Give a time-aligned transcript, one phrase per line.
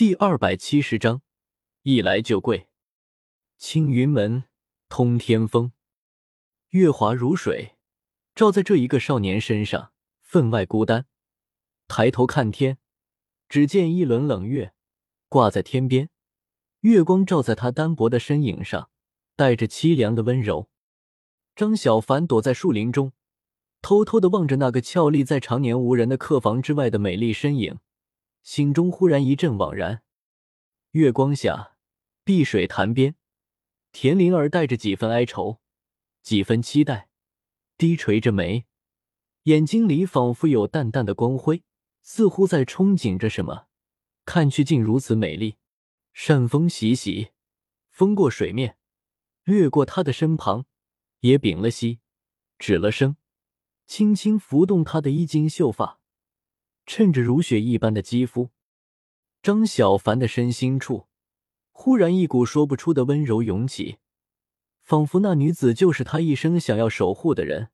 [0.00, 1.20] 第二百七十章，
[1.82, 2.68] 一来就跪。
[3.58, 4.44] 青云门
[4.88, 5.72] 通天峰，
[6.70, 7.76] 月华如水，
[8.34, 9.92] 照在这一个少年身上，
[10.22, 11.04] 分外孤单。
[11.86, 12.78] 抬头看天，
[13.46, 14.72] 只见一轮冷月
[15.28, 16.08] 挂在天边，
[16.80, 18.88] 月光照在他单薄的身影上，
[19.36, 20.70] 带着凄凉的温柔。
[21.54, 23.12] 张小凡躲在树林中，
[23.82, 27.78] 偷偷的望着那个俏丽在常年无人的客房之外的美丽身影。
[28.42, 30.02] 心中忽然一阵惘然。
[30.92, 31.76] 月光下，
[32.24, 33.14] 碧水潭边，
[33.92, 35.60] 田灵儿带着几分哀愁，
[36.22, 37.08] 几分期待，
[37.76, 38.66] 低垂着眉，
[39.44, 41.62] 眼睛里仿佛有淡淡的光辉，
[42.02, 43.66] 似乎在憧憬着什么。
[44.24, 45.56] 看去竟如此美丽。
[46.12, 47.30] 扇风习习，
[47.88, 48.76] 风过水面，
[49.44, 50.66] 掠过她的身旁，
[51.20, 52.00] 也屏了息，
[52.58, 53.16] 止了声，
[53.86, 55.99] 轻轻拂动她的衣襟秀发。
[56.92, 58.50] 趁着如雪一般的肌肤，
[59.44, 61.06] 张小凡的身心处
[61.70, 63.98] 忽然一股说不出的温柔涌起，
[64.82, 67.70] 仿佛那女子就是他一生想要守护的人。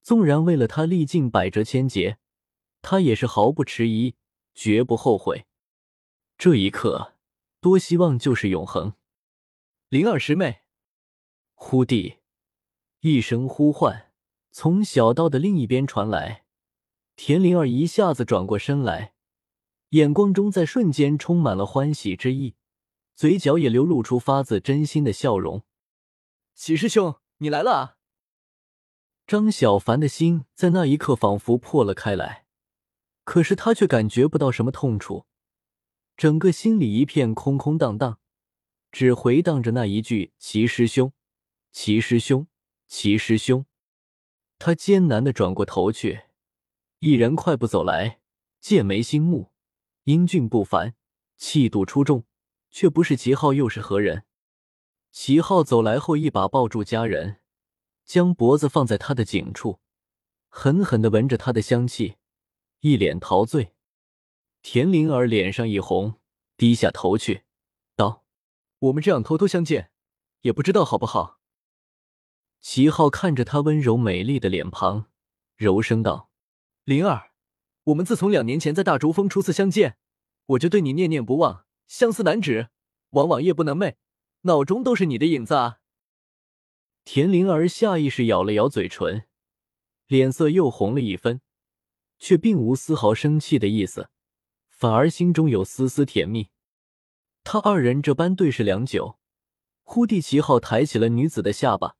[0.00, 2.16] 纵然为了她历尽百折千劫，
[2.80, 4.16] 他也是毫不迟疑，
[4.54, 5.44] 绝不后悔。
[6.38, 7.12] 这一刻，
[7.60, 8.94] 多希望就是永恒。
[9.90, 10.62] 灵儿师妹，
[11.52, 12.20] 忽地
[13.00, 14.10] 一声呼唤
[14.50, 16.46] 从小道的另一边传来。
[17.24, 19.14] 田灵儿一下子转过身来，
[19.90, 22.56] 眼光中在瞬间充满了欢喜之意，
[23.14, 25.62] 嘴角也流露出发自真心的笑容。
[26.56, 27.96] 齐师兄，你来了！
[29.24, 32.44] 张小凡的心在那一刻仿佛破了开来，
[33.22, 35.26] 可是他却感觉不到什么痛楚，
[36.16, 38.18] 整个心里一片空空荡荡，
[38.90, 41.12] 只回荡着那一句“齐师兄，
[41.70, 42.48] 齐师兄，
[42.88, 43.64] 齐师兄”。
[44.58, 46.22] 他艰难的转过头去。
[47.04, 48.20] 一人快步走来，
[48.60, 49.50] 剑眉星目，
[50.04, 50.94] 英俊不凡，
[51.36, 52.24] 气度出众，
[52.70, 54.22] 却不是齐浩又是何人？
[55.10, 57.40] 齐浩走来后，一把抱住佳人，
[58.04, 59.80] 将脖子放在他的颈处，
[60.48, 62.18] 狠狠的闻着他的香气，
[62.78, 63.74] 一脸陶醉。
[64.62, 66.20] 田灵儿脸上一红，
[66.56, 67.42] 低下头去，
[67.96, 68.24] 道
[68.78, 69.90] ：“我们这样偷偷相见，
[70.42, 71.40] 也不知道好不好。”
[72.62, 75.06] 齐浩看着她温柔美丽的脸庞，
[75.56, 76.28] 柔声道。
[76.84, 77.30] 灵儿，
[77.84, 79.96] 我们自从两年前在大竹峰初次相见，
[80.46, 82.70] 我就对你念念不忘，相思难止，
[83.10, 83.94] 往往夜不能寐，
[84.42, 85.78] 脑中都是你的影子啊。
[87.04, 89.26] 田灵儿下意识咬了咬嘴唇，
[90.08, 91.40] 脸色又红了一分，
[92.18, 94.10] 却并无丝毫生气的意思，
[94.68, 96.48] 反而心中有丝丝甜蜜。
[97.44, 99.20] 他二人这般对视良久，
[99.84, 101.94] 忽地齐浩抬起了女子的下巴，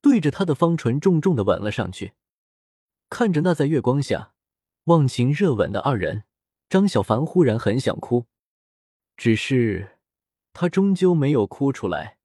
[0.00, 2.14] 对着她的方唇重重的吻了上去。
[3.12, 4.32] 看着那在月光下
[4.84, 6.24] 忘情热吻的二人，
[6.70, 8.24] 张小凡忽然很想哭，
[9.18, 9.98] 只是
[10.54, 12.16] 他终究没有哭出来。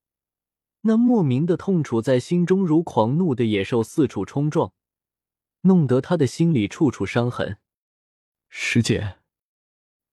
[0.83, 4.71] 那莫名的痛楚在心中如狂怒的野兽四处冲撞，
[5.63, 7.57] 弄得他的心里处处伤痕。
[8.47, 9.17] 师姐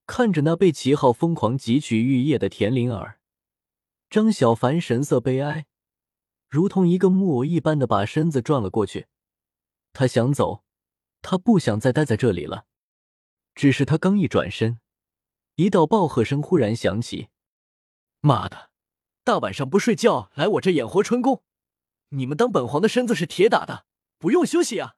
[0.06, 3.20] 看着那被齐浩疯狂汲取玉液的田灵儿，
[4.10, 5.66] 张小凡神色悲哀，
[6.50, 9.06] 如同一个木偶一般的把身子转了过去。
[9.92, 10.63] 他想走。
[11.26, 12.66] 他不想再待在这里了，
[13.54, 14.78] 只是他刚一转身，
[15.54, 17.30] 一道暴喝声忽然响起
[18.20, 18.70] ：“妈的，
[19.24, 21.42] 大晚上不睡觉来我这演活春宫！
[22.10, 23.86] 你们当本皇的身子是铁打的，
[24.18, 24.96] 不用休息啊！”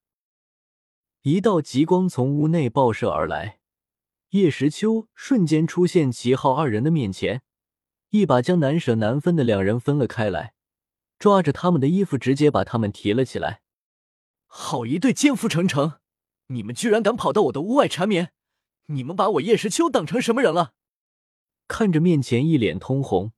[1.22, 3.60] 一道极光从屋内爆射而来，
[4.30, 7.42] 叶时秋瞬间出现齐浩二人的面前，
[8.10, 10.54] 一把将难舍难分的两人分了开来，
[11.20, 13.62] 抓着他们的衣服，直接把他们提了起来。
[14.46, 16.00] 好一对奸夫成成！
[16.48, 18.32] 你们居然敢跑到我的屋外缠绵！
[18.86, 20.74] 你们把我叶时秋当成什么人了？
[21.66, 23.32] 看着面前一脸通红、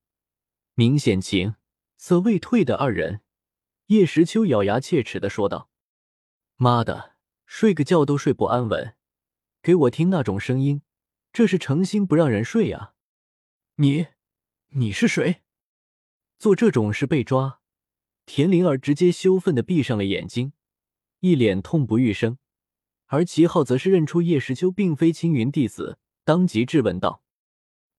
[0.75, 1.55] 明显情
[1.97, 3.23] 色未退的二人，
[3.87, 5.71] 叶时秋咬牙切齿的说道
[6.57, 8.95] ：“妈的，睡个觉都睡不安稳，
[9.63, 10.83] 给我听那种声音，
[11.33, 12.93] 这是诚心不让人睡呀！
[13.77, 14.09] 你，
[14.73, 15.43] 你是谁？
[16.39, 17.61] 做这种事被抓？”
[18.27, 20.53] 田灵儿直接羞愤的闭上了眼睛，
[21.21, 22.37] 一脸痛不欲生。
[23.09, 27.23] 而齐浩则是认出叶时秋并非青云弟子，当即质问道：“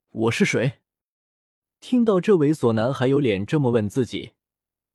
[0.10, 0.82] 我是谁？”
[1.82, 4.34] 听到这猥琐男还有脸这么问自己，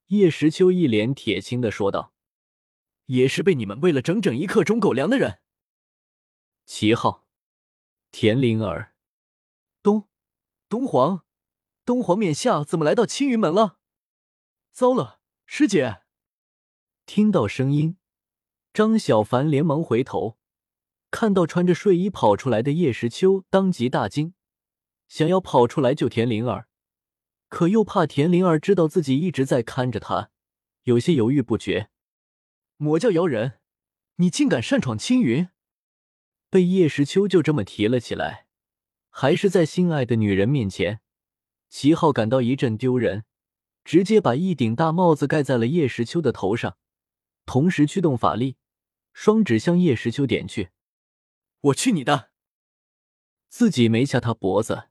[0.08, 2.12] 叶时秋一脸铁青的说道
[3.06, 5.40] ：“也是被你们喂了整整一刻钟狗粮的人。”
[6.64, 7.26] 齐浩、
[8.12, 8.94] 田灵儿、
[9.82, 10.08] 东
[10.68, 11.24] 东皇、
[11.84, 13.78] 东皇冕下怎么来到青云门了？
[14.70, 16.02] 糟了，师姐！
[17.04, 17.96] 听到声音。
[18.74, 20.36] 张小凡连忙回头，
[21.12, 24.34] 看到穿着睡衣跑出来的叶时秋，当即大惊，
[25.06, 26.66] 想要跑出来救田灵儿，
[27.48, 30.32] 可又怕田灵儿知道自己一直在看着他，
[30.82, 31.88] 有些犹豫不决。
[32.76, 33.60] 魔教妖人，
[34.16, 35.48] 你竟敢擅闯青云！
[36.50, 38.48] 被叶时秋就这么提了起来，
[39.08, 41.00] 还是在心爱的女人面前，
[41.68, 43.24] 齐浩感到一阵丢人，
[43.84, 46.76] 直接把一顶大帽子盖在了叶时秋的头上，
[47.46, 48.56] 同时驱动法力，
[49.14, 50.68] 双指向叶时秋点去。
[51.62, 52.28] 我去你的！
[53.48, 54.90] 自己没掐他脖子，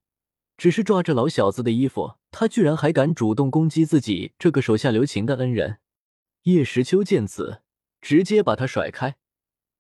[0.58, 5.78] 只是抓着老小子的衣服，他居然还敢主动攻击自己这个手下留情的恩人。
[6.46, 7.60] 叶时秋见此。
[8.04, 9.16] 直接把他甩开，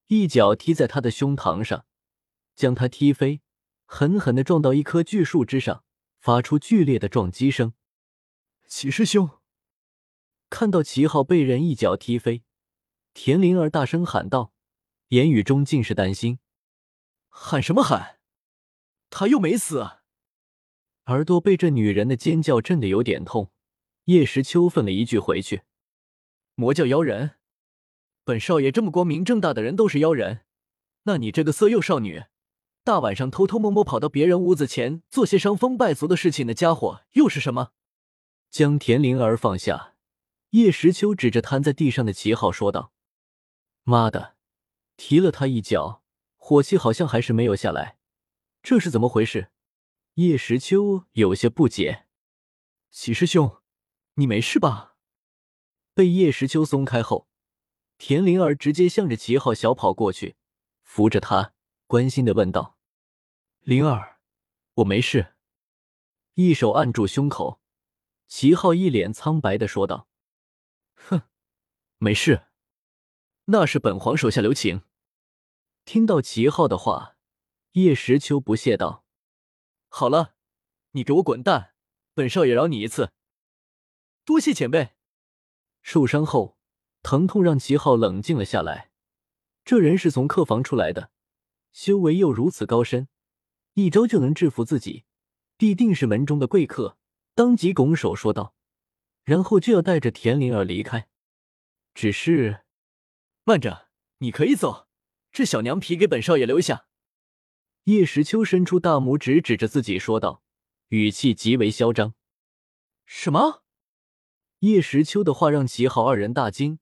[0.07, 1.85] 一脚踢在他的胸膛上，
[2.55, 3.41] 将他踢飞，
[3.83, 5.83] 狠狠的撞到一棵巨树之上，
[6.21, 7.73] 发出剧烈的撞击声。
[8.65, 9.29] 齐师兄
[10.49, 12.43] 看到齐昊被人一脚踢飞，
[13.13, 14.51] 田灵儿大声喊道，
[15.09, 16.39] 言语中尽是担心。
[17.29, 18.19] 喊什么喊？
[19.09, 19.87] 他又没死。
[21.05, 23.51] 耳朵被这女人的尖叫震得有点痛。
[24.05, 25.61] 叶时秋愤了一句回去
[26.55, 27.37] ：“魔教妖人。”
[28.25, 30.41] 本少爷这么光明正大的人都是妖人，
[31.03, 32.23] 那你这个色诱少女，
[32.83, 37.71] 大晚上偷偷摸摸跑到别人屋子前做些伤风败俗的事情的家伙又是什么？
[38.49, 39.95] 将田灵儿放下，
[40.51, 42.92] 叶时秋指着瘫在地上的齐昊说道
[43.83, 44.35] ：“妈的，
[44.97, 46.03] 踢了他一脚，
[46.37, 47.97] 火气好像还是没有下来，
[48.61, 49.51] 这是怎么回事？”
[50.15, 52.05] 叶时秋有些不解
[52.91, 53.61] ：“齐师兄，
[54.15, 54.95] 你没事吧？”
[55.95, 57.27] 被叶时秋松开后。
[57.99, 60.35] 田灵儿直接向着齐昊小跑过去，
[60.81, 61.53] 扶着他，
[61.87, 62.77] 关心的问道
[63.61, 64.19] ：“灵儿，
[64.73, 65.35] 我没事。”
[66.35, 67.61] 一手按住胸口，
[68.27, 70.09] 齐昊一脸苍白的说道
[70.95, 71.21] ：“哼，
[71.99, 72.47] 没事，
[73.45, 74.83] 那是本皇手下留情。”
[75.85, 77.17] 听到齐昊的话，
[77.73, 79.03] 叶时秋不屑道
[79.89, 80.35] ：“好了，
[80.91, 81.73] 你给我滚蛋，
[82.13, 83.11] 本少爷饶你一次。”
[84.25, 84.91] 多谢前辈。
[85.81, 86.57] 受伤后。
[87.05, 88.89] 疼痛让齐昊冷静了下来。
[89.65, 91.11] 这人是从客房出来的，
[91.73, 93.09] 修为又如此高深，
[93.73, 95.03] 一招就能制服自己，
[95.57, 96.97] 必定是门中的贵客。
[97.35, 98.55] 当即拱手说道，
[99.25, 101.09] 然后就要带着田灵儿离开。
[101.93, 102.62] 只是，
[103.45, 104.87] 慢着，你可以走，
[105.31, 106.87] 这小娘皮给本少爷留下。
[107.85, 110.41] 叶时秋伸出大拇指指着自己说道，
[110.87, 112.13] 语气极为嚣张。
[113.05, 113.63] 什么？
[114.59, 116.79] 叶时秋的话让齐昊二人大惊。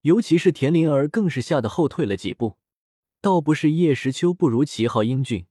[0.00, 2.56] 尤其是田灵儿更是吓得后退了几步，
[3.20, 5.46] 倒不是叶时秋不如齐昊英俊，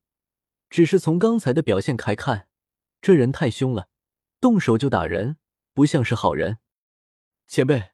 [0.71, 2.47] 只是从刚才的表现来看，
[2.99, 3.89] 这人太凶了，
[4.41, 5.37] 动手就打人，
[5.75, 6.57] 不像是好人。
[7.45, 7.91] 前辈，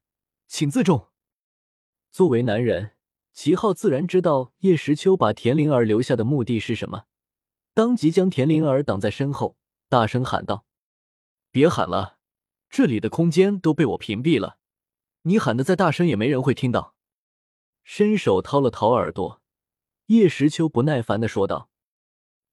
[0.48, 1.10] 请自重。
[2.16, 2.92] 作为男人，
[3.34, 7.08] 齐昊自然知道叶时秋把田灵儿留下的目的是什么，
[7.74, 9.58] 当即将田灵儿挡在身后，
[9.90, 10.66] 大声喊道
[11.52, 12.18] ：“别喊了，
[12.70, 14.60] 这里的空间都被我屏蔽了。”
[15.24, 16.96] 你喊的再大声也没人会听到。
[17.84, 19.42] 伸手掏了掏耳朵，
[20.06, 21.70] 叶时秋不耐烦的说道：“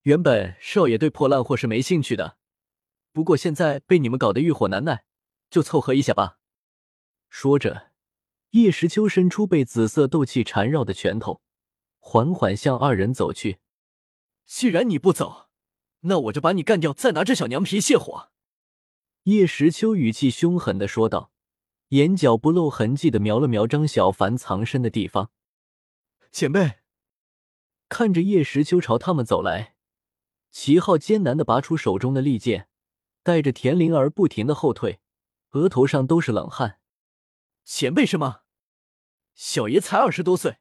[0.03, 2.37] 原本少爷对破烂货是没兴趣的，
[3.13, 5.05] 不过现在被你们搞得欲火难耐，
[5.49, 6.41] 就凑合一下吧。”
[7.31, 7.92] 说着，
[8.53, 11.43] 叶时秋伸出被紫色斗气缠绕的拳头，
[11.99, 13.59] 缓缓向二人走去。
[14.47, 15.49] 既然你不走，
[16.01, 18.31] 那我就把你干掉，再拿这小娘皮泄火。”
[19.25, 21.31] 叶时秋语气凶狠的说道。
[21.89, 25.31] 眼角不露痕迹的瞄了瞄张小凡藏身的地方，
[26.31, 26.79] 前辈
[27.91, 29.75] 看着叶时秋朝他们走来，
[30.51, 32.67] 齐昊艰难的拔出手中的利剑，
[33.23, 35.01] 带着田灵儿不停的后退，
[35.51, 36.79] 额头上都是冷汗。
[37.67, 38.42] 前辈是吗？
[39.35, 40.59] 小爷才二十多岁，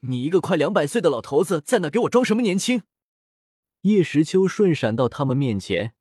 [0.00, 2.82] 你一个快两百岁的老头子，在那给我装什么年轻？
[3.82, 5.94] 叶时秋瞬闪到他们面前，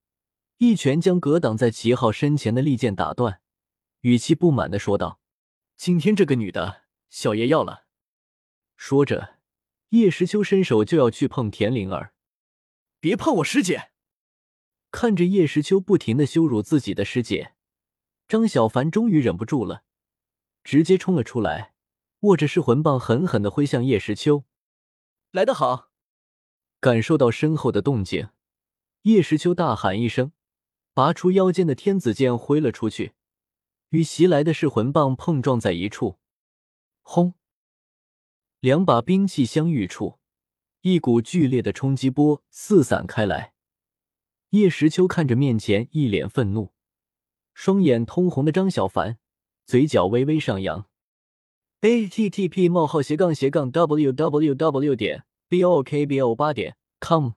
[0.58, 3.42] 一拳将格挡在齐昊身前的利剑打断。
[4.02, 5.20] 语气不满的说道
[5.76, 7.86] ：“今天这个女的，小爷要了。”
[8.76, 9.40] 说着，
[9.90, 12.14] 叶时秋伸手就要去碰田灵儿。
[13.00, 13.92] “别碰我师姐！”
[14.92, 17.54] 看着叶时秋不停的羞辱自己的师姐，
[18.28, 19.84] 张小凡终于忍不住了，
[20.64, 21.74] 直接冲了出来，
[22.22, 24.44] 握着噬魂棒狠狠的挥向叶时秋。
[25.32, 25.92] “来得好！”
[26.82, 28.30] 感受到身后的动静，
[29.04, 30.32] 叶时秋大喊一声，
[30.94, 33.14] 拔出腰间的天子剑挥了出去。
[33.90, 36.20] 与袭来的噬魂棒碰撞在一处，
[37.02, 37.34] 轰！
[38.60, 40.20] 两把兵器相遇处，
[40.82, 43.54] 一股剧烈的冲击波四散开来。
[44.50, 46.74] 叶时秋看着面前一脸愤怒、
[47.54, 49.18] 双眼通红的张小凡，
[49.66, 50.89] 嘴角微微上扬。
[51.82, 54.96] A t t p: 冒号斜杠斜杠 w w w.
[54.98, 57.32] 点 b o k b o 八点 com